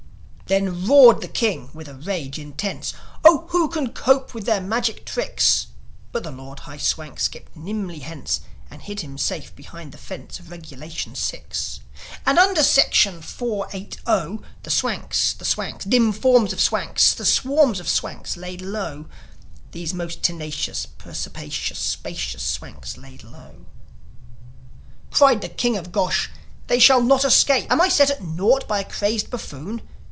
Then 0.47 0.85
roared 0.85 1.21
the 1.21 1.29
King 1.29 1.69
with 1.73 1.87
a 1.87 1.93
rage 1.95 2.37
intense, 2.37 2.93
"Oh, 3.23 3.45
who 3.51 3.69
can 3.69 3.93
cope 3.93 4.33
with 4.33 4.45
their 4.45 4.59
magic 4.59 5.05
tricks?" 5.05 5.67
But 6.11 6.23
the 6.23 6.29
Lord 6.31 6.59
High 6.67 6.75
Swank 6.75 7.21
skipped 7.21 7.55
nimbly 7.55 7.99
hence, 7.99 8.41
And 8.69 8.81
hid 8.81 8.99
him 8.99 9.17
safe 9.17 9.55
behind 9.55 9.93
the 9.93 9.97
fence 9.97 10.39
Of 10.41 10.51
Regulation 10.51 11.13
VI. 11.15 11.43
And 12.25 12.37
under 12.37 12.63
Section 12.63 13.21
Four 13.21 13.69
Eight 13.71 13.99
0 14.05 14.41
The 14.63 14.69
Swanks, 14.69 15.31
the 15.31 15.45
Swanks, 15.45 15.85
dim 15.85 16.11
forms 16.11 16.51
of 16.51 16.59
Swanks, 16.59 17.13
The 17.13 17.23
swarms 17.23 17.79
of 17.79 17.87
Swanks 17.87 18.35
lay 18.35 18.57
low 18.57 19.05
These 19.71 19.93
most 19.93 20.21
tenacious, 20.21 20.85
perspicacious, 20.85 21.79
Spacious 21.79 22.43
Swanks 22.43 22.97
lay 22.97 23.17
low. 23.23 23.67
Cried 25.11 25.39
the 25.39 25.47
King 25.47 25.77
of 25.77 25.93
Gosh, 25.93 26.29
"They 26.67 26.77
shall 26.77 27.01
not 27.01 27.23
escape! 27.23 27.71
Am 27.71 27.79
I 27.79 27.87
set 27.87 28.09
at 28.09 28.21
naught 28.21 28.67
by 28.67 28.81
a 28.81 28.89
crazed 28.91 29.29
buffoon?" 29.29 29.81